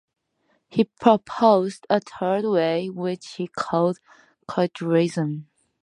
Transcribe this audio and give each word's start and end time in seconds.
He 0.67 0.85
proposed 0.85 1.85
a 1.87 1.99
third 1.99 2.43
way, 2.43 2.89
which 2.89 3.33
he 3.35 3.47
called 3.49 3.99
"culturalism". 4.49 5.43